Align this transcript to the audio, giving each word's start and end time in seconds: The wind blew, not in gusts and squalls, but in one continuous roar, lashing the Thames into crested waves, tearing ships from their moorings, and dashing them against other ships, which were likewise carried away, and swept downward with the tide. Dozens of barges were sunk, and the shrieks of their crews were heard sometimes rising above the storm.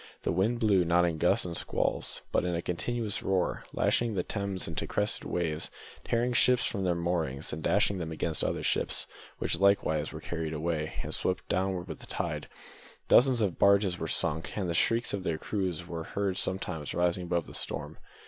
The 0.23 0.31
wind 0.31 0.59
blew, 0.59 0.83
not 0.83 1.05
in 1.05 1.19
gusts 1.19 1.45
and 1.45 1.55
squalls, 1.55 2.23
but 2.31 2.43
in 2.43 2.53
one 2.53 2.61
continuous 2.63 3.21
roar, 3.21 3.63
lashing 3.71 4.15
the 4.15 4.23
Thames 4.23 4.67
into 4.67 4.87
crested 4.87 5.25
waves, 5.25 5.69
tearing 6.03 6.33
ships 6.33 6.65
from 6.65 6.83
their 6.83 6.95
moorings, 6.95 7.53
and 7.53 7.61
dashing 7.61 7.99
them 7.99 8.11
against 8.11 8.43
other 8.43 8.63
ships, 8.63 9.05
which 9.37 9.53
were 9.55 9.61
likewise 9.61 10.11
carried 10.23 10.53
away, 10.55 10.93
and 11.03 11.13
swept 11.13 11.47
downward 11.49 11.87
with 11.87 11.99
the 11.99 12.07
tide. 12.07 12.47
Dozens 13.09 13.41
of 13.41 13.59
barges 13.59 13.99
were 13.99 14.07
sunk, 14.07 14.57
and 14.57 14.67
the 14.67 14.73
shrieks 14.73 15.13
of 15.13 15.21
their 15.21 15.37
crews 15.37 15.85
were 15.85 16.03
heard 16.03 16.35
sometimes 16.35 16.95
rising 16.95 17.25
above 17.25 17.45
the 17.45 17.53
storm. 17.53 17.99